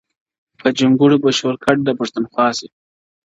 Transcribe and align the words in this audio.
په 0.59 0.67
جونګړو 0.77 1.17
به 1.23 1.29
شور 1.37 1.55
ګډ 1.63 1.77
د 1.85 1.89
پښتونخوا 1.99 2.47
سي؛ 2.57 2.67